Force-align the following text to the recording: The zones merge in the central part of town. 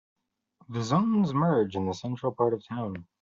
The 0.69 0.81
zones 0.81 1.31
merge 1.31 1.75
in 1.75 1.85
the 1.85 1.93
central 1.93 2.31
part 2.33 2.55
of 2.55 2.65
town. 2.67 3.05